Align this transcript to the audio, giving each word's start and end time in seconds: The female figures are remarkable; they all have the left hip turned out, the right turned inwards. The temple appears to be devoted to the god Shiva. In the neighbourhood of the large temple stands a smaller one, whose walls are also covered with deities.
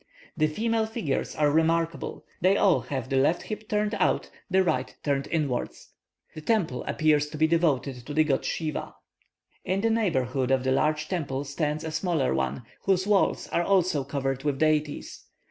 The 0.35 0.47
female 0.47 0.87
figures 0.87 1.35
are 1.35 1.51
remarkable; 1.51 2.25
they 2.41 2.57
all 2.57 2.79
have 2.79 3.07
the 3.09 3.17
left 3.17 3.43
hip 3.43 3.69
turned 3.69 3.93
out, 3.93 4.31
the 4.49 4.63
right 4.63 4.95
turned 5.03 5.27
inwards. 5.27 5.89
The 6.33 6.41
temple 6.41 6.83
appears 6.85 7.27
to 7.29 7.37
be 7.37 7.45
devoted 7.45 8.07
to 8.07 8.13
the 8.15 8.23
god 8.23 8.43
Shiva. 8.43 8.95
In 9.63 9.81
the 9.81 9.91
neighbourhood 9.91 10.49
of 10.49 10.63
the 10.63 10.71
large 10.71 11.07
temple 11.07 11.43
stands 11.43 11.83
a 11.83 11.91
smaller 11.91 12.33
one, 12.33 12.63
whose 12.85 13.05
walls 13.05 13.47
are 13.49 13.61
also 13.61 14.03
covered 14.03 14.43
with 14.43 14.57
deities. 14.57 15.23